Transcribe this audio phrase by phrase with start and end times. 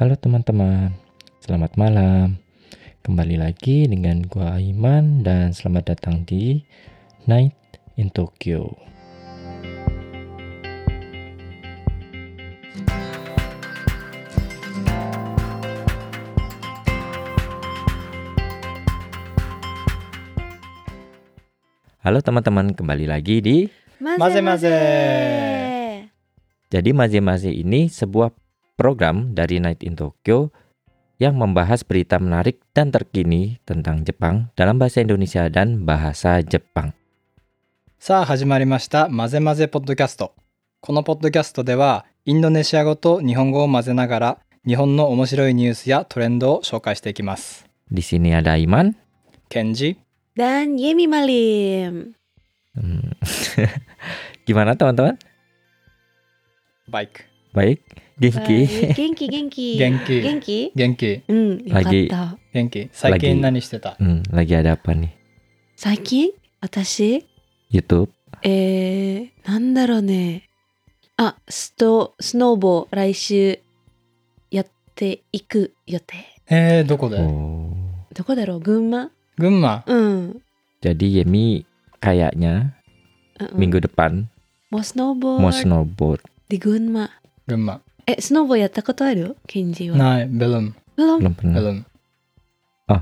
[0.00, 0.96] Halo teman-teman,
[1.44, 2.40] selamat malam.
[3.04, 6.64] Kembali lagi dengan gua Aiman dan selamat datang di
[7.28, 7.52] Night
[8.00, 8.80] in Tokyo.
[22.00, 23.68] Halo teman-teman, kembali lagi di
[24.00, 24.80] Maze maze.
[26.72, 28.32] Jadi Maze-Maze ini sebuah
[28.79, 30.51] program dari Night in Tokyo
[31.17, 36.93] yang membahas berita menarik dan terkini tentang Jepang dalam bahasa Indonesia dan bahasa Jepang.
[37.97, 40.33] さあ始まりましたマゼマゼポッドキャスト。
[40.81, 47.65] このポッドキャストではインドネシア語と日本語を混ぜながら日本の面白いニュースやトレンドを紹介していきます。
[47.91, 48.93] Di sini ada Iman.
[49.49, 49.97] ケンジ、
[50.35, 52.13] Dan Yemi Malim.
[52.75, 53.15] Hmm.
[54.45, 55.17] Gimana teman-teman?
[56.91, 57.79] バイ
[58.19, 58.31] ク、 Baik?
[58.31, 58.67] Genki?
[58.67, 59.77] Baik, Genki, Genki.
[59.77, 60.71] 元気、 Genki?
[60.75, 62.37] 元気、うん、よかっ Lagi た。
[62.53, 62.89] 元気。
[62.93, 65.09] 最近 Lagi 何してた Hmm, lagi ada apa nih?
[65.75, 67.25] 最近私
[67.71, 68.09] YouTube?
[68.43, 70.43] えー、なんだろうね。
[71.17, 73.59] あ、スト、スノーボー来週
[74.51, 76.15] やっていく予定。
[76.49, 77.71] えー、どこで、 Oh.
[78.13, 79.83] どこだろう群馬群馬。
[79.87, 80.41] うん。
[80.81, 81.65] Jadi Yemi
[81.99, 82.71] kayaknya
[83.39, 84.25] うんうん minggu depan
[84.71, 86.21] もうスノーボ mau ー snowboard.
[86.47, 87.09] で群馬。
[88.10, 89.96] え、スノボやったことある Kenji は。
[89.96, 90.74] Nah, belum.
[90.98, 91.18] Belum?
[91.22, 91.54] Belum pernah.
[91.62, 91.76] Belum.
[92.90, 93.00] Oh,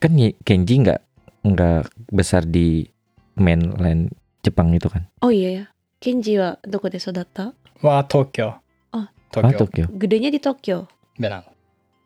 [0.00, 1.00] kan Kenji nggak
[1.44, 2.88] nggak besar di
[3.36, 5.04] mainland Jepang itu kan?
[5.20, 5.64] Oh iya ya.
[6.00, 7.52] Kenji はどこで育った
[7.84, 8.56] は東京。
[8.92, 9.68] あ、東京。
[9.68, 9.84] 東京。
[10.00, 10.32] Gedenya oh.
[10.32, 10.76] ah, di Tokyo.
[11.20, 11.44] Benar.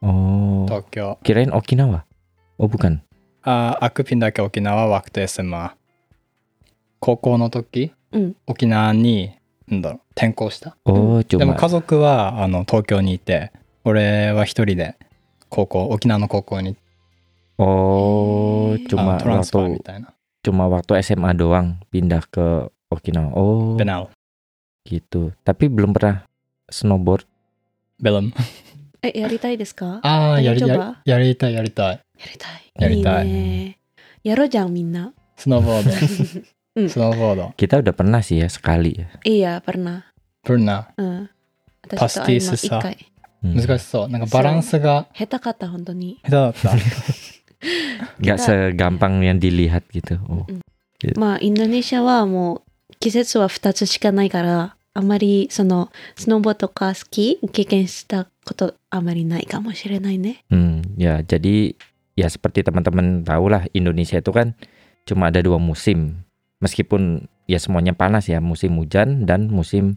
[0.02, 0.66] Oh.
[0.66, 1.22] Tokyo.
[1.22, 2.02] Kirain Okinawa.
[2.58, 2.98] Oh bukan.
[3.46, 5.78] Uh, aku pindah ke Okinawa waktu SMA.
[6.98, 9.36] 高校の時、うん、沖縄に
[9.72, 10.76] んだろう転校した？
[10.84, 13.52] でも家族はあの東京にいて
[13.84, 14.96] 俺は一人で
[15.48, 16.76] 高校沖縄の高校に
[17.58, 18.96] おート
[19.28, 20.12] ランスファーみたいな。
[20.42, 24.08] ちょまわと SMA doang pindah ke Okinawa oh benal
[24.84, 25.32] gitu.
[25.44, 25.94] Tapi belum
[29.14, 30.00] やりたいですか？
[30.02, 30.68] あやりたい。
[31.04, 32.00] やりたいやりたい。
[32.18, 32.72] やりたい。
[32.78, 33.78] やりたい。
[34.22, 35.12] やろじゃんみんな。
[35.36, 35.90] スノーボード。
[36.74, 36.90] Mm.
[36.90, 37.54] Snowboard.
[37.54, 39.06] Kita udah pernah sih ya sekali ya.
[39.22, 40.10] Iya pernah.
[40.42, 40.90] Pernah.
[41.86, 42.98] Pasti sesak.
[43.44, 45.04] Mungkin so, naga barang sega.
[45.12, 46.18] Heda kata, hontoni.
[46.24, 46.74] Heda kata.
[48.24, 50.16] Gak segampang yang dilihat gitu.
[50.28, 50.48] Oh.
[50.98, 51.20] Gitu.
[51.20, 60.44] まあ、インドネシアはもう季節は2つしかないから、あまりそのスノボとかスキー経験したことあまりないかもしれないね。
[60.50, 61.74] Hmm, hmm, ya, jadi
[62.16, 64.54] ya seperti teman-teman tahu lah Indonesia itu kan
[65.04, 66.24] cuma ada dua musim
[66.59, 69.95] Meskipun ya semuanya panas ya, musim hujan dan musim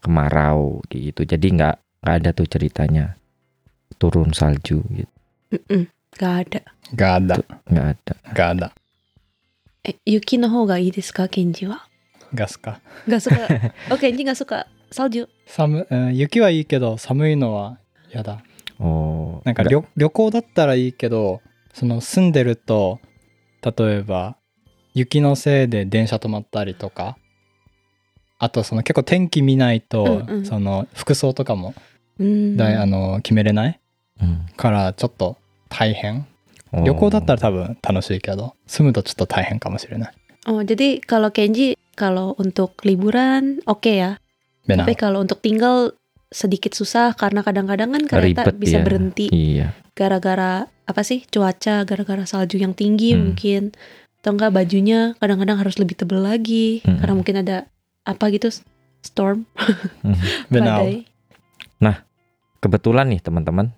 [0.00, 1.24] kemarau gitu.
[1.24, 3.18] Jadi nggak nggak ada tuh ceritanya
[3.98, 5.10] turun salju gitu.
[5.50, 5.88] うんうん。
[6.18, 6.64] がある。
[6.94, 7.36] ガーダ
[7.68, 8.16] Nggak ada.
[8.34, 8.72] ガーダ
[9.84, 11.86] え、雪の方がいいですか、ケンジは。
[12.34, 13.72] ガスか Gak suka.
[13.90, 15.28] oh, Kenji gak suka salju.
[15.46, 17.78] 寒、うん、雪はいいけど寒いのは
[18.12, 18.42] 嫌だ
[18.78, 21.40] Oh, なんか nggak- 旅旅行だったらいいけど
[21.72, 23.00] その住んでると
[23.64, 24.36] 例えば
[24.94, 27.16] 雪のせいで電車止まったりとか
[28.38, 31.74] あとその結構天気見ないと、うんうんその服装とかも
[32.18, 32.56] うん。
[32.56, 33.80] だい、あの決めれない
[34.18, 34.50] Hmm.
[34.56, 35.36] からちょっと
[35.68, 36.26] 大変
[36.72, 36.82] Oh.
[36.84, 40.12] 旅行だったら多分楽しいけど住むとちょっと大変かもしれない
[40.46, 44.18] Oh, jadi kalau Kenji kalau untuk liburan oke ya.
[44.66, 45.94] ベナ Tapi kalau untuk tinggal
[46.34, 48.84] sedikit susah karena kadang-kadang kan kereta Ribet bisa ya.
[48.84, 49.72] berhenti Iya.
[49.94, 53.32] gara-gara apa sih cuaca, gara-gara salju yang tinggi Hmm.
[53.32, 53.72] mungkin.
[54.22, 56.98] Atau enggak bajunya kadang-kadang harus lebih tebel lagi Hmm.
[56.98, 57.56] karena mungkin ada
[58.02, 58.50] apa gitu
[59.02, 59.46] storm,
[60.02, 60.18] Hmm.
[60.50, 61.06] ベナ badai.
[62.58, 63.70] Kebetulan nih teman-teman,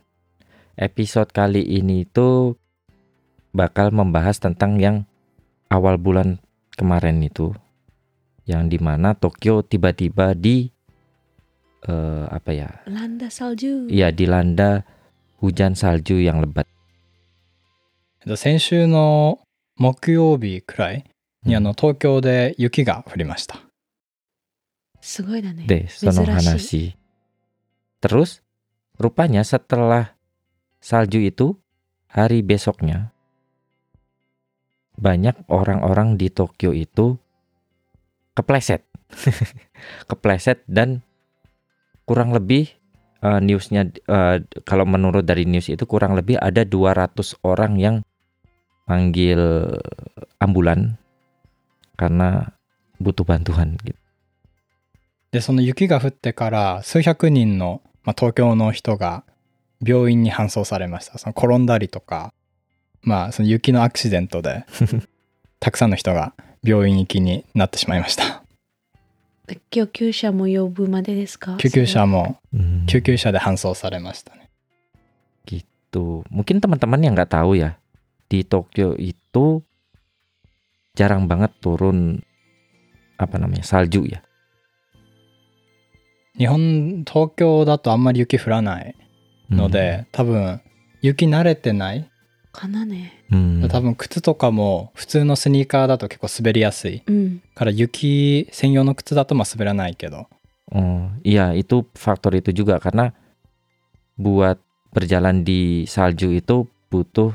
[0.72, 2.56] episode kali ini tuh
[3.52, 5.04] bakal membahas tentang yang
[5.68, 6.41] awal bulan
[6.80, 7.52] kemarin itu,
[8.48, 10.72] yang dimana Tokyo tiba-tiba di
[11.84, 12.72] eh, apa ya?
[12.88, 13.92] Landa salju.
[13.92, 14.88] Iya dilanda
[15.44, 16.65] hujan salju yang lebat.
[18.36, 19.41] 先週の
[19.77, 21.04] 木曜日くらい
[21.44, 23.71] にあの東京で雪が降りました
[25.00, 25.65] すごいだね。
[25.66, 26.36] deh sono Mizurashi.
[26.36, 26.84] Hanashi.
[28.04, 28.44] Terus
[29.00, 30.12] rupanya setelah
[30.80, 31.56] salju itu
[32.09, 33.12] hari besoknya
[35.00, 37.16] banyak orang-orang di Tokyo itu
[38.36, 38.84] kepleset.
[40.10, 41.00] kepleset dan
[42.04, 42.68] kurang lebih
[43.24, 44.36] eh, newsnya eh,
[44.68, 47.97] kalau menurut dari news itu kurang lebih ada 200 orang yang
[48.87, 49.82] manggil
[50.40, 50.97] ambulan
[51.97, 52.53] karena
[53.02, 53.96] butuh bantuan gitu.
[55.32, 59.23] でその雪が降ってから数百人の、まあ、東京の人が
[59.85, 61.17] 病院に搬送されました。
[61.17, 62.32] その転んだりとか、
[63.02, 64.66] まあその雪のアクシデントで
[65.59, 66.34] たくさんの人が
[66.64, 68.43] 病院行きになってしまいました。
[69.70, 71.58] 救急車も呼ぶまでですか？
[71.58, 72.85] 救急車も Hmm.
[72.88, 74.49] 救急車で搬送されましたね。
[75.46, 76.23] Gitu.
[76.31, 77.76] Mungkin teman-teman yang nggak tahu ya,
[78.30, 79.62] di Tokyo itu
[80.94, 82.22] jarang banget turun
[83.18, 84.22] apa namanya salju ya.
[86.38, 88.94] 日本、東京だとあんまり雪降らない
[89.50, 90.62] ので、多分
[91.03, 92.09] 雪慣れてない。
[92.53, 93.12] かなね。
[93.30, 93.68] Hmm.
[93.68, 97.03] 多分靴とかも普通のスニーカーだと結構滑りやすい。
[97.06, 97.42] うん。
[97.54, 100.27] から雪専用の靴だとまあ滑らないけど。
[100.72, 103.10] Oh, iya itu faktor itu juga karena
[104.15, 104.59] buat
[104.94, 107.34] berjalan di salju itu butuh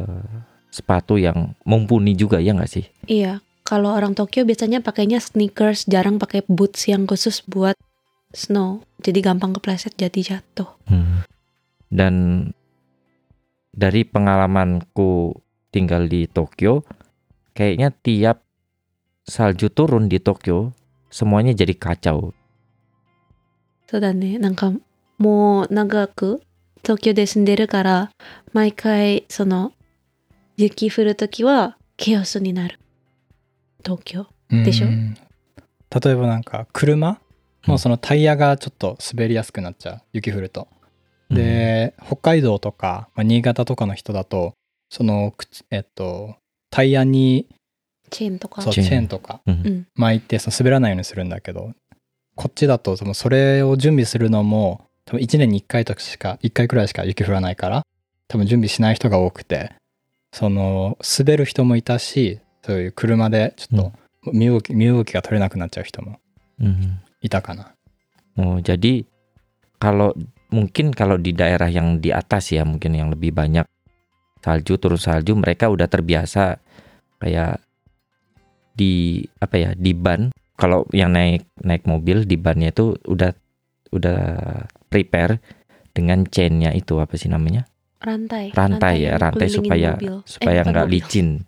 [0.00, 0.28] eh,
[0.70, 2.84] sepatu yang mumpuni juga ya nggak sih?
[3.08, 7.74] Iya, kalau orang Tokyo biasanya pakainya sneakers, jarang pakai boots yang khusus buat
[8.30, 8.84] snow.
[9.02, 10.70] Jadi gampang kepleset jadi jatuh.
[10.86, 11.26] Hmm.
[11.90, 12.14] Dan
[13.72, 15.36] dari pengalamanku
[15.72, 16.86] tinggal di Tokyo,
[17.52, 18.46] kayaknya tiap
[19.26, 20.72] salju turun di Tokyo
[21.10, 22.32] semuanya jadi kacau.
[23.88, 24.38] そうだね。
[24.38, 24.72] なんか
[25.18, 26.42] もう長く
[26.82, 28.10] 東京で住んでるから、
[28.52, 29.72] 毎回その
[30.61, 32.79] 雪降るときはケオスになる。
[33.83, 34.27] 東京？
[34.51, 34.87] でしょ？
[34.87, 35.15] うん
[36.03, 37.19] 例えばなんか車
[37.65, 40.01] もうそのタイヤがちょっと滑りやすくなっちゃう。
[40.13, 40.67] 雪降ると。
[41.31, 44.53] で、北海道とか、まあ、新潟とかの人だと、
[44.89, 46.35] その靴、えっと、
[46.69, 47.47] タイヤに
[48.11, 48.61] チェーンとか？
[48.61, 49.41] そうチェーンとか。
[49.95, 51.71] 巻いてその滑らないようにするんだけど、
[52.35, 57.81] こっちだとそのそれを準備するのも、多分1年に1回とかしか、1回くらいしか雪降らないから、
[58.27, 59.73] 多分準備しない人が多くて、
[60.32, 63.92] その滑る人もいたし、そういう車でちょっ
[64.24, 66.18] と身動き身動きが取れなくなっちゃう人も
[66.60, 67.04] Hmm.
[67.20, 67.76] いたかな。
[68.36, 69.04] Oh, jadi
[69.80, 70.12] kalau
[70.48, 73.64] mungkin kalau di daerah yang di atas ya, mungkin yang lebih banyak
[74.40, 76.60] salju, turun salju, mereka udah terbiasa
[77.20, 77.60] kayak
[78.76, 80.32] di apa ya, di ban.
[80.56, 83.32] Kalau yang naik naik mobil di bannya itu udah
[83.92, 84.20] udah
[84.88, 85.40] prepare
[85.92, 87.68] dengan chainnya itu apa sih namanya?
[88.01, 88.49] Rantai.
[88.49, 90.17] Rantai ya, rantai supaya mobil.
[90.17, 91.45] Eh, supaya nggak licin.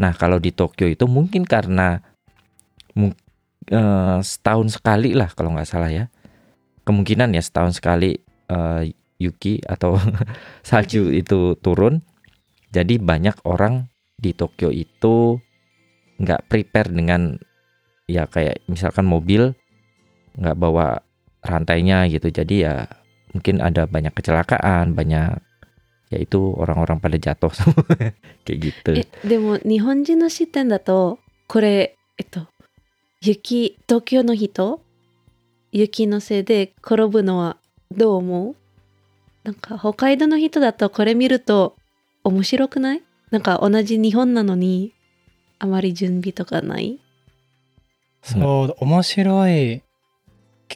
[0.00, 2.00] Nah, kalau di Tokyo itu mungkin karena
[2.96, 6.08] eh, setahun sekali lah kalau nggak salah ya.
[6.88, 8.16] Kemungkinan ya setahun sekali
[8.48, 8.82] eh,
[9.20, 10.00] Yuki atau
[10.66, 12.00] salju itu turun.
[12.72, 15.36] Jadi banyak orang di Tokyo itu
[16.16, 17.36] nggak prepare dengan
[18.08, 19.52] ya kayak misalkan mobil
[20.40, 21.04] nggak bawa
[21.44, 22.32] rantainya gitu.
[22.32, 22.88] Jadi ya
[23.36, 25.51] mungkin ada banyak kecelakaan, banyak
[26.12, 27.82] yaitu orang-orang pada jatuh semua
[28.44, 28.92] kayak gitu.
[28.92, 31.18] え、でも日本人の視点だと、
[31.48, 32.46] これ、えっと、
[33.24, 34.80] 雪、東京の人、
[35.72, 37.56] 雪のせいで転ぶのは
[37.90, 38.56] どう思う
[39.42, 41.76] なんか北海道の人だとこれ見ると
[42.24, 44.92] 面白くないなんか同じ日本なのに
[45.58, 47.00] あまり準備とかない
[48.22, 49.82] そう、面白い。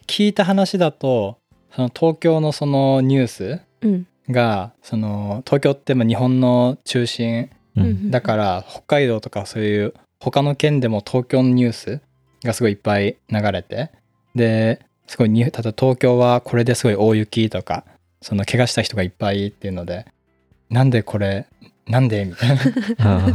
[0.06, 1.38] 聞いた話だと、
[1.70, 4.06] その東京のそのニュースうん。
[4.30, 8.10] が、その東京ってまあ日本の中心うん。
[8.10, 12.00] だから北海道とかそういう他の県でも東京のニュース
[12.42, 13.90] がすごいいっぱい流れて
[14.34, 17.84] ですごいに例えば東京はこれですごい大雪とか
[18.22, 20.06] その怪我した人がいっぱいっていうので
[20.70, 21.46] なんでこれ
[21.86, 22.24] なんで？
[22.24, 22.56] みたいな。
[22.98, 23.26] あ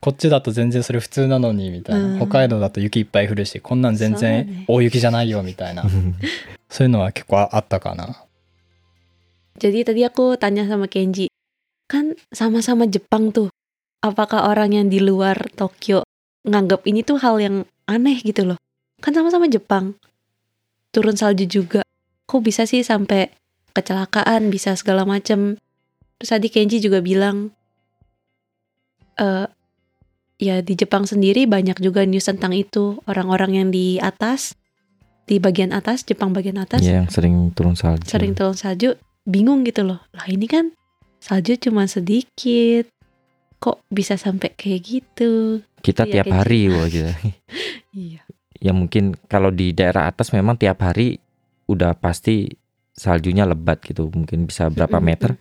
[0.00, 2.16] こっちだと全然それ普通なのにみたいな、うん。
[2.16, 5.84] 北海道だと雪いっぱい降るしこんなん全然大雪じゃないよみたいな。
[6.70, 8.24] そういうのは結構あったかな
[9.60, 11.28] Jadi tadi aku tanya sama Kenji,
[11.84, 13.52] kan sama-sama Jepang tuh.
[14.00, 16.00] Apakah orang yang di luar Tokyo
[16.48, 18.56] nganggap ini tuh hal yang aneh gitu loh?
[19.04, 20.00] Kan sama-sama Jepang.
[20.96, 21.84] Turun salju juga.
[22.24, 23.28] Kok bisa sih sampai
[23.76, 25.60] kecelakaan, bisa segala macem.
[26.16, 27.52] Terus tadi Kenji juga bilang,
[29.20, 29.44] eh
[30.40, 32.96] ya di Jepang sendiri banyak juga news tentang itu.
[33.04, 34.56] Orang-orang yang di atas,
[35.28, 38.08] di bagian atas, Jepang bagian atas, ya yang sering turun salju.
[38.08, 38.96] sering turun salju
[39.29, 40.71] bingung gitu loh lah ini kan
[41.19, 42.85] salju cuma sedikit
[43.57, 47.11] kok bisa sampai kayak gitu Kita Iya, tiap kayak hari wah gitu.
[47.93, 48.21] iya
[48.57, 51.17] ya mungkin kalau di daerah atas memang tiap hari
[51.65, 52.49] udah pasti
[52.95, 54.07] saljunya lebat gitu.
[54.07, 55.31] Mungkin bisa berapa Mm-mm, meter?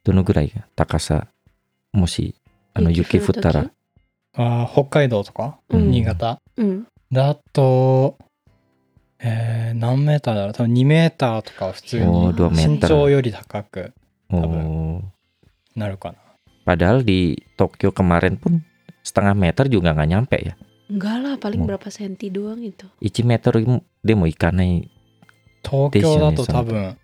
[0.00, 0.62] Dono gurai ka?
[0.74, 1.28] Takasa
[1.92, 2.32] moshi
[2.74, 3.68] ano yuki futtara.
[4.34, 8.16] あー北海道とか、うん新潟うんだと、
[9.20, 13.92] えー何メーターだろう多分2メーターとかは普通おーに2メーター身長より高く
[14.32, 15.02] Oh.
[15.74, 16.18] なるかな。
[16.64, 18.62] Padahal di Tokyo kemarin pun
[19.02, 20.54] setengah meter juga nggak nyampe ya.
[20.86, 21.66] enggak lah paling Oh.
[21.66, 23.66] berapa senti doang itu 1メートル
[24.06, 24.86] でもいかない。
[25.66, 26.94] 東京だと多分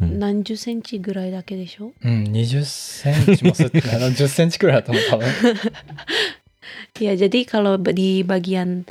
[0.00, 4.00] うん何十センチぐらいだけでしょうん、20センチもすってない。
[4.16, 5.28] 10センチくらいだと思う、多分。
[7.00, 8.84] Ya, jadi kalau ba- di bagian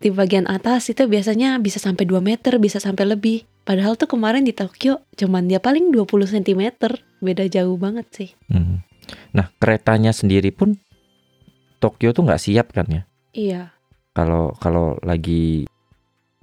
[0.00, 3.44] di bagian atas itu biasanya bisa sampai 2 meter, bisa sampai lebih.
[3.68, 6.62] Padahal tuh kemarin di Tokyo cuman dia paling 20 cm.
[7.20, 8.30] Beda jauh banget sih.
[8.48, 8.80] Hmm.
[9.36, 10.80] Nah, keretanya sendiri pun
[11.78, 13.02] Tokyo tuh nggak siap kan ya?
[13.36, 13.62] Iya.
[14.16, 15.68] Kalau kalau lagi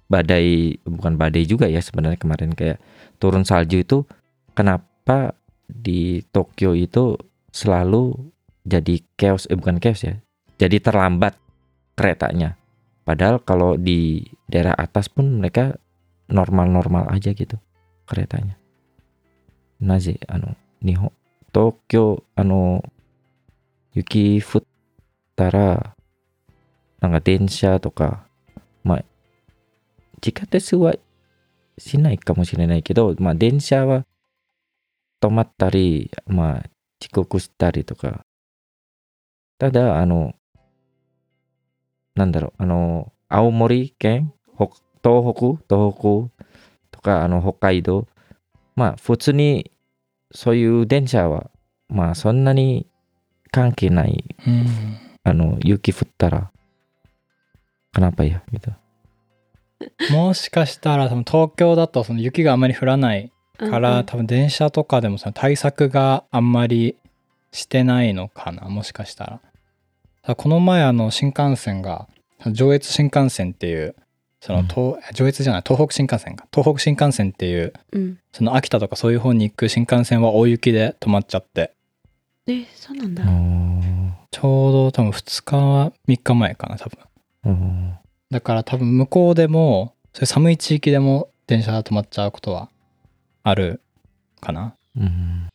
[0.08, 2.80] badai bukan badai juga ya sebenarnya kemarin kayak
[3.20, 4.08] turun salju itu
[4.56, 5.36] kenapa
[5.68, 7.20] di Tokyo itu
[7.52, 8.16] selalu
[8.64, 10.16] jadi chaos eh bukan chaos ya.
[10.62, 11.34] Jadi terlambat
[11.98, 12.56] keretanya.
[13.07, 15.75] Padahal kalau di daerah atas pun mereka
[16.31, 17.59] normal-normal aja gitu
[18.07, 18.57] keretanya.
[19.83, 21.11] Naze ano Nihon
[21.51, 22.81] Tokyo ano
[23.95, 25.93] yuki futtara
[27.03, 28.29] なんか電車とか
[28.85, 29.05] まあ
[30.21, 30.95] 地下鉄は
[31.77, 34.07] しないかもしれないけどまあ電車は
[35.21, 36.71] 止まったりまあ
[37.03, 38.23] 遅刻したりとか
[39.59, 40.35] ただあの
[42.18, 44.72] なんだろうあの青森県ほ
[45.04, 46.30] 東北東北
[46.92, 48.08] とかあの北海道
[48.76, 49.72] まあ普通に
[50.32, 51.50] そういう電車は
[51.88, 52.88] まあそんなに
[53.52, 54.68] 関係ないうん。
[55.24, 56.52] あの雪降ったら
[57.94, 58.72] kenapa ya gitu
[60.12, 66.96] もしかしたら、多分東京だとその雪があんまり降らないから、多分電車とかでもその対策があんまり
[67.52, 69.42] してないのかな、もしかしたら。
[70.36, 72.08] この前あの新幹線が、
[72.52, 73.96] 上越新幹線っていう、
[74.42, 76.48] その東、上越じゃない、東北新幹線か。
[76.54, 78.20] 東北新幹線っていう、うん。
[78.32, 81.74] その秋田とかそういう方に行く新幹線は大雪で止まっちゃって、
[82.48, 83.24] え、そうなんだ。
[83.24, 87.00] oh, ちょうど多分2日、3日前かな、多分。
[87.46, 88.08] oh.
[88.32, 92.70] だから多分向こうでも、そういう寒い地域でも電車が止まっちゃうことは
[93.44, 93.82] ある
[94.40, 94.76] かな。
[94.98, 95.48] Hmm.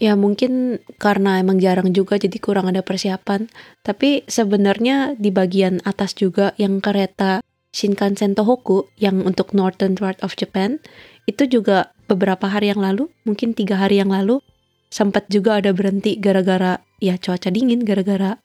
[0.00, 3.48] Ya mungkin karena emang jarang juga jadi kurang ada persiapan.
[3.80, 7.40] Tapi sebenarnya di bagian atas juga yang kereta
[7.72, 10.80] Shinkansen Tohoku yang untuk Northern part of Japan
[11.24, 14.40] itu juga beberapa hari yang lalu, mungkin tiga hari yang lalu
[14.88, 18.38] sempat juga ada berhenti gara-gara ya cuaca dingin, gara-gara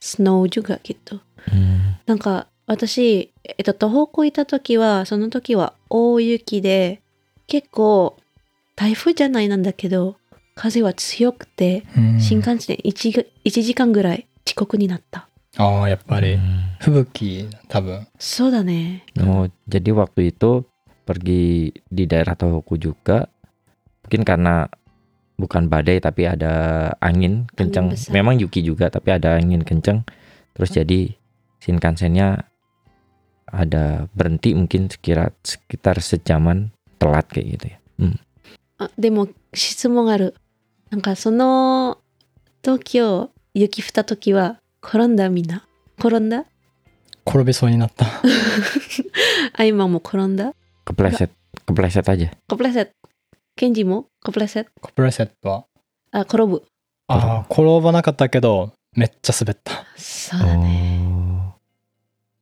[0.00, 1.20] snow juga gitu.
[1.48, 1.84] Hmm.
[2.06, 7.00] なんか私、えっと、東北行った時はその時は大雪で
[7.46, 8.16] 結構
[8.76, 10.16] 台風じゃないなんだけど
[10.58, 16.34] 風は強くてうん新幹線 1, が1時間ぐらい遅刻になったああ、やっぱり。
[16.34, 16.74] Hmm.
[16.80, 18.06] 吹雪、多分。
[18.18, 20.66] そうだね Oh, jadi waktu itu
[21.06, 23.28] pergi di daerah Tohoku juga
[24.04, 24.68] mungkin karena
[25.38, 28.12] bukan badai tapi ada angin kencang besar.
[28.12, 30.04] memang Yuki juga tapi ada angin kencang
[30.54, 31.12] terus jadi
[31.60, 32.44] Shinkansennya
[33.48, 37.78] ada berhenti mungkin sekira sekitar sejaman telat kayak gitu ya
[38.78, 40.34] あでも質問がある
[40.89, 41.99] なんかその
[42.63, 45.65] 東京雪降った時は転んだみんな？
[45.99, 46.45] 転んだ？
[47.27, 48.05] 転びそうになった。
[49.53, 50.53] あ今も転んだ
[50.85, 51.29] ？Kepleset
[51.67, 52.89] kepleset aja kepleset
[53.55, 55.65] ケンジも kepleset コプレセットは。
[56.11, 56.63] あ転ぶ
[57.07, 59.85] ああ、転ばなかったけど、めっちゃ滑った。
[59.95, 60.95] そうだね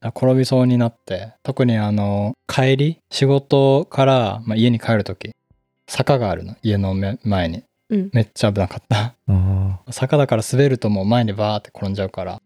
[0.02, 0.10] Oh.
[0.10, 5.32] 転びそうになって、特にあの、帰り、仕事から、まあ、家に帰るとき、
[5.90, 7.64] 坂があるの、家のめ前に。
[7.90, 9.16] めっちゃ危なかった、
[9.92, 12.42] 坂だから滑るともう前にバーって転んじゃうから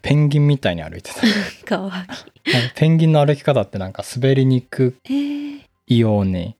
[0.00, 1.20] ペンギンみたいに歩いてた。
[2.74, 4.96] ペンギンの歩き方ってなんか滑りにく
[5.86, 6.56] いように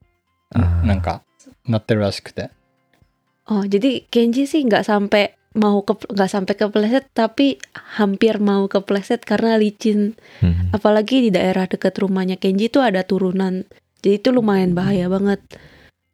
[0.85, 1.23] なか
[1.67, 2.51] なってるらしくて、
[3.49, 10.15] えー、あじゃあ現実性がサンペマオカプラセットタピハンピアマオカプラセットカナリチン
[10.73, 13.65] アパラギリダエラテカトゥマニアケンジトアダトゥルナン
[14.03, 15.41] ジトゥルマエンバハヤバンガッ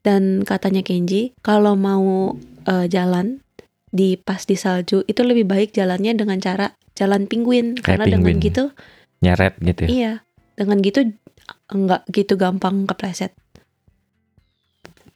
[0.05, 2.37] Dan katanya Kenji kalau mau
[2.69, 3.41] eh, jalan
[3.89, 8.43] di pas di salju itu lebih baik jalannya dengan cara jalan penguin karena dengan penguin.
[8.43, 8.65] gitu
[9.23, 10.13] nyeret gitu ya iya
[10.59, 11.15] dengan gitu
[11.71, 13.35] nggak gitu gampang kepleset.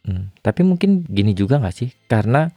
[0.07, 1.91] Hmm, Tapi mungkin gini juga nggak sih?
[2.09, 2.49] Karena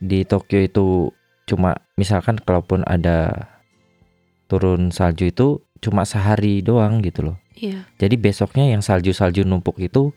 [0.00, 1.12] di Tokyo itu
[1.48, 3.48] cuma misalkan kalaupun ada
[4.48, 7.36] turun salju itu cuma sehari doang gitu loh.
[7.58, 7.84] Iya.
[8.00, 10.14] Jadi besoknya yang salju-salju numpuk itu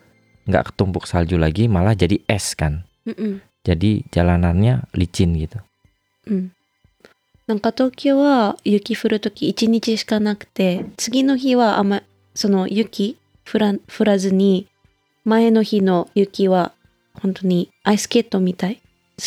[0.47, 2.85] nggak ketumpuk salju lagi malah jadi es kan.
[3.05, 3.41] Mm-mm.
[3.65, 5.61] Jadi jalanannya licin gitu.
[6.27, 6.51] うん。
[7.47, 13.17] なんか東京は雪降るとき1日しかなくて、次の日はあんま、その雪
[13.51, 14.67] 降ら降らずに、
[15.25, 16.71] 前の日の雪は
[17.13, 18.81] 本当にアイススケートみたい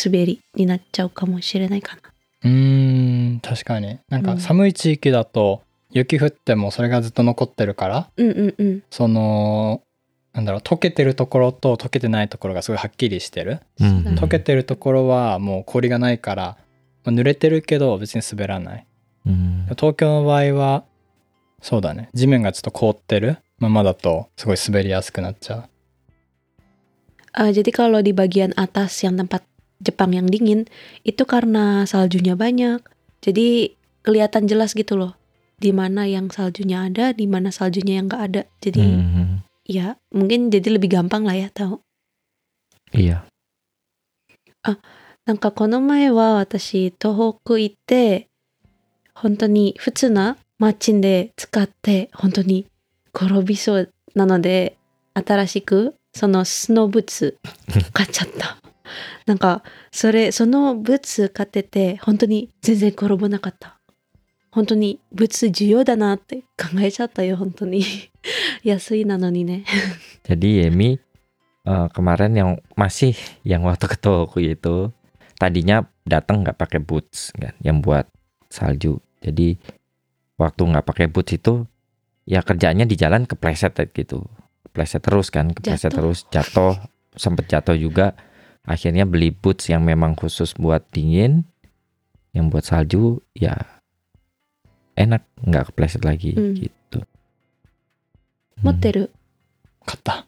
[0.05, 2.01] 滑りになっちゃうかもしれないかな。
[2.43, 3.99] うーん、確かに。
[4.09, 8.83] なんかうん寒い地域だと、雪降ってもそれがずっと残ってるから、うんうんうん。
[8.89, 9.81] その、
[10.35, 13.61] なんだろう、溶けてるところと溶けてないところがすごいはっきりしてる。
[13.79, 16.57] うんうん溶けてるところはもう氷がないから、
[17.05, 18.85] まあ濡れてるけど別に滑らない。
[19.25, 20.83] うん東京の場合は、
[21.61, 22.09] そうだね。
[22.13, 25.69] 地面がちょっと凍ってるままだとすごい滑りやすくなっちゃう。
[27.35, 29.43] Eh, jadi kalau di bagian atas yang tempat
[29.83, 30.67] Jepang yang dingin
[31.03, 32.79] itu karena saljunya banyak.
[33.23, 35.15] Jadi kelihatan jelas gitu loh.
[35.59, 38.43] Di mana yang saljunya ada, di mana saljunya yang nggak ada.
[38.59, 41.81] Jadi Hmm, ya mungkin jadi lebih gampang lah ya tahu.
[42.93, 43.25] Iya.
[45.25, 48.29] なんかこの前は私東北行って
[49.13, 52.67] 本当に普通なマッチンで使って本当に
[53.13, 54.77] 転びそうなので
[55.13, 57.37] 新しくそのスノーブーツ
[57.93, 58.57] 買っちゃった。
[59.25, 63.74] なんかそれそのブーツ買ってて本当に全然転ばなかった。
[64.54, 67.84] 本当にブーツ重要だなって考えちゃったよ本当に。
[68.64, 69.64] 安いなのにね。
[70.24, 71.00] Jadi Yemi
[71.64, 74.76] eh, kemarin yang masih yang waktu ke Tokyo itu
[75.40, 78.04] tadinya datang nggak pakai boots kan, yang buat
[78.52, 79.00] salju.
[79.24, 79.56] Jadi
[80.36, 81.64] waktu nggak pakai boots itu
[82.28, 84.28] ya kerjaannya di jalan kepleset gitu,
[84.68, 85.96] kepleset terus kan, kepleset Jatuh.
[85.96, 86.74] terus jatuh,
[87.16, 88.12] sempet jatuh juga.
[88.60, 91.48] Akhirnya beli boots yang memang khusus buat dingin,
[92.36, 93.56] yang buat salju ya
[94.95, 96.53] enak nggak kepleset lagi Hmm.
[96.55, 97.03] gitu.
[98.63, 99.11] 持ってる。
[99.85, 100.25] 買った。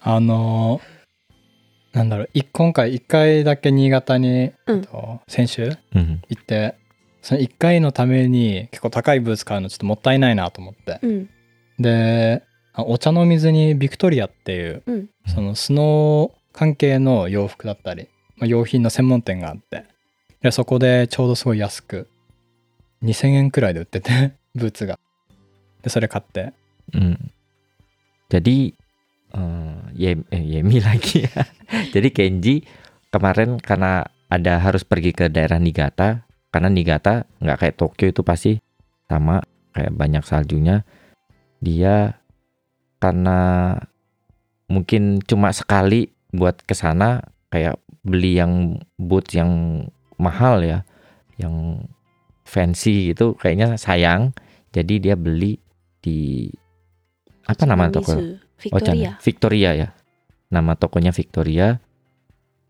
[0.00, 1.00] あのー
[1.92, 6.18] なんだろう、い今回一回だけ新潟に、うんえっと先週 Hmm.
[6.28, 6.76] 行って、
[7.20, 10.98] その一回のために結構高いブーツ買うのちょっともったいないなと思って。
[11.02, 11.28] うん。
[11.78, 19.84] で、あお茶の水にビクトリアっていう、うんそのスノー関係の洋服だったり、まあ、用品の専門店があって、
[20.42, 22.08] でそこでちょうどすごい安く、
[23.03, 24.99] 2000円くらいで売ってて、 ブーツが。
[25.83, 26.53] で、それ買って、
[26.93, 27.17] Hmm.
[28.29, 28.73] Jadi
[29.33, 31.41] eh, Yem- eh, Yemi lagi ya.
[31.93, 32.55] Jadi Kenji
[33.09, 38.51] kemarin karena ada harus pergi ke daerah Niigata karena Niigata nggak kayak Tokyo itu pasti
[39.09, 39.41] sama
[39.73, 40.85] kayak banyak saljunya.
[41.61, 42.21] Dia
[43.01, 43.73] karena
[44.69, 47.21] mungkin cuma sekali buat ke sana
[47.53, 49.85] kayak beli yang boots yang
[50.21, 50.85] mahal ya,
[51.41, 51.85] yang
[52.49, 54.31] fancy gitu kayaknya sayang.
[54.71, 55.57] Jadi dia beli
[56.03, 56.49] di
[57.45, 58.13] apa nama toko?
[58.15, 58.95] Mizu, Oh, jangan.
[58.95, 59.11] Victoria.
[59.21, 59.87] Victoria ya.
[60.49, 61.77] Nama tokonya Victoria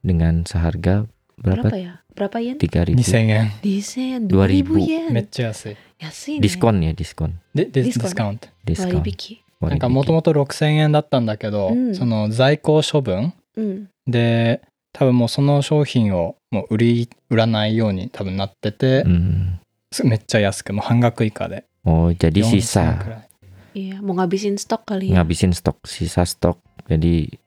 [0.02, 1.06] dengan seharga
[1.38, 1.70] berapa?
[1.70, 1.94] Berapa ya?
[2.16, 2.58] Berapa yen?
[2.58, 2.96] 3000.
[2.96, 3.46] 2000円。
[3.62, 5.78] 2000 2000 2000めっyen ちゃ安い。
[6.00, 7.32] 安いね Diskon ya, diskon.
[7.54, 8.48] で、ディディスコスディスカウント。
[8.66, 19.58] ディスカウント割引なんかもともと6000円だったんだけど、うんその在庫処分うんで、多分もうその商品をもう売り、売らないように多分なってて、 Hmm.
[19.58, 19.59] す
[20.05, 21.65] めっちゃ安く、もう半額以下で。
[21.85, 23.31] Oh, jadi 4000く sisa。
[23.73, 26.59] Iya mau ngabisin stok kali ya ngabisin stok, sisa stok.
[26.91, 27.39] Jadi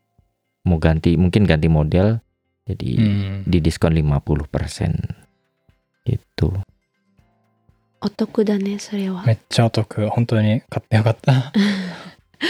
[0.63, 2.19] mau ganti, mungkin ganti model.
[2.67, 3.43] Jadi うん。
[3.47, 5.23] di diskon 50%.
[6.05, 6.51] Gitu.
[8.01, 10.09] お得だねそれはめっちゃお得。
[10.09, 11.53] 本当に買ってよかった。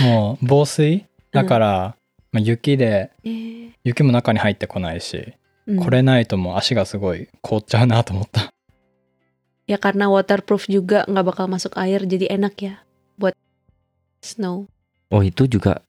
[0.02, 1.96] もう防水だから、
[2.32, 3.54] まあ、雪で、えー
[3.84, 5.34] 雪も中に入ってこないし、
[5.68, 8.53] うんこれないともう足がすごい凍っちゃうなと思った。
[9.70, 12.74] Ya karena waterproof juga nggak bakal masuk air jadi enak ya
[13.16, 13.36] buat
[14.20, 14.68] snow
[15.14, 15.86] Oh, itu juga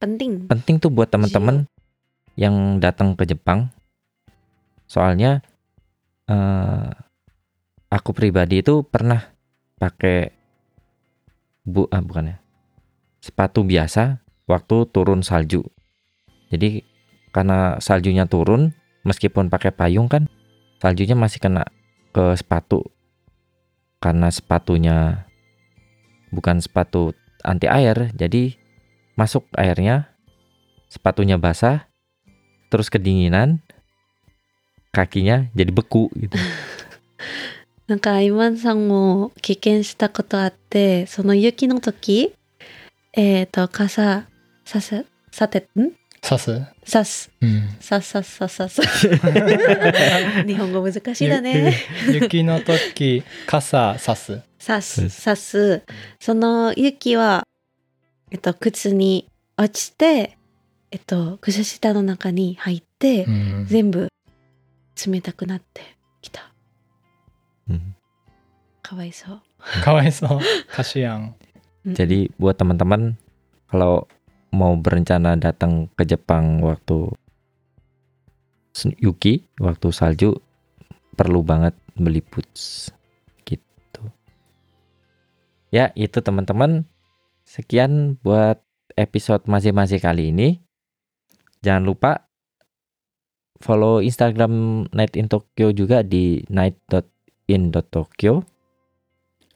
[0.00, 1.68] penting penting tuh buat teman-teman
[2.40, 3.68] yang datang ke Jepang.
[4.88, 5.44] Soalnya
[6.24, 6.88] eh
[7.92, 9.20] aku pribadi itu pernah
[9.76, 10.32] pakai
[11.68, 12.36] bu ah, bukan ya
[13.20, 15.60] sepatu biasa waktu turun salju.
[16.48, 16.80] Jadi
[17.28, 18.72] karena saljunya turun,
[19.04, 20.32] meskipun pakai payung kan
[20.80, 21.68] saljunya masih kena
[22.16, 22.88] ke sepatu
[24.01, 25.25] Karena sepatunya
[26.29, 28.53] bukan sepatu anti air, jadi
[29.17, 30.11] masuk airnya,
[30.91, 31.89] sepatunya basah,
[32.69, 33.63] terus kedinginan,
[34.93, 36.37] kakinya jadi beku gitu.
[37.87, 42.33] なんかイマンさんも経験したことあってその雪の時
[43.13, 44.27] えっ、と傘
[44.65, 46.64] さささてん 刺す？
[46.86, 47.68] さすうん。
[47.80, 48.82] さささささ
[50.46, 51.74] 日本語難しいだね
[52.06, 54.42] ゆ雪の時、傘刺す。
[54.58, 55.82] さそうですすさす
[56.20, 57.42] その雪は
[58.30, 60.38] えっと靴に落ちて
[60.92, 63.66] えっと靴下の中に入って、うん。
[63.68, 64.08] 全部
[65.06, 65.82] 冷たくなって
[66.22, 66.52] きた
[67.68, 67.78] Hmm.
[68.82, 69.40] かわいそう
[69.82, 70.40] かわいそう。
[70.68, 71.34] カシアン。
[71.86, 73.18] Jadi buat teman-teman
[73.66, 74.06] kalau
[74.51, 77.11] mau berencana datang ke Jepang waktu
[78.73, 80.39] sen- Yuki, waktu salju
[81.17, 82.93] perlu banget beli boots
[83.43, 84.01] gitu.
[85.73, 86.85] Ya, itu teman-teman.
[87.43, 88.61] Sekian buat
[88.95, 90.59] episode masing-masing kali ini.
[91.63, 92.11] Jangan lupa
[93.59, 98.43] follow Instagram Night in Tokyo juga di night.in.tokyo.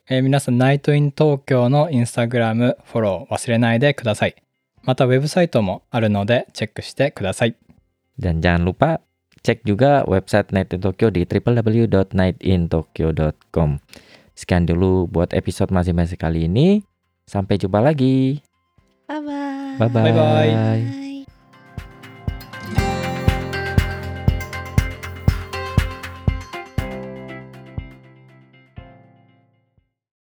[0.10, 4.36] えー皆さん、ナイトイン東京のインスタグラムフォロー忘れないでください。
[4.86, 7.56] また、ウェブサイトもあるので、チェックしてください。
[8.20, 9.02] Dan jangan lupa
[9.42, 13.70] cek juga website Night in Tokyo di www.nightintokyo.com.
[14.38, 16.86] Sekian dulu buat episode masing-masing kali ini.
[17.26, 18.46] Sampai jumpa lagi.
[19.10, 19.78] Bye bye.
[19.82, 20.14] Bye-bye.
[20.14, 20.54] Bye-bye.
[20.54, 21.05] Bye.